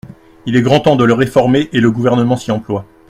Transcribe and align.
Il 0.47 0.55
est 0.55 0.63
grand 0.63 0.79
temps 0.79 0.95
de 0.95 1.03
le 1.05 1.13
réformer 1.13 1.69
et 1.73 1.79
le 1.79 1.91
Gouvernement 1.91 2.35
s’y 2.35 2.49
emploie. 2.49 2.87